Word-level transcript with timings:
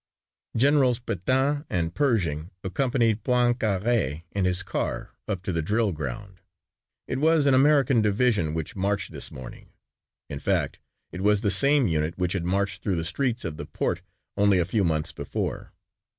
Generals 0.57 0.99
Pétain 0.99 1.63
and 1.69 1.93
Pershing 1.93 2.49
accompanied 2.63 3.23
Poincaré 3.23 4.23
in 4.31 4.45
his 4.45 4.63
car 4.63 5.11
up 5.27 5.43
to 5.43 5.51
the 5.51 5.61
drill 5.61 5.91
ground. 5.91 6.41
It 7.07 7.19
was 7.19 7.45
an 7.45 7.53
American 7.53 8.01
division 8.01 8.55
which 8.55 8.75
marched 8.75 9.11
this 9.11 9.29
morning. 9.31 9.69
In 10.27 10.39
fact 10.39 10.79
it 11.11 11.21
was 11.21 11.41
the 11.41 11.51
same 11.51 11.85
unit 11.85 12.17
which 12.17 12.33
had 12.33 12.45
marched 12.45 12.81
through 12.81 12.95
the 12.95 13.05
streets 13.05 13.45
of 13.45 13.57
the 13.57 13.67
port 13.67 14.01
only 14.35 14.57
a 14.57 14.65
few 14.65 14.83
months 14.83 15.11
before. 15.11 15.71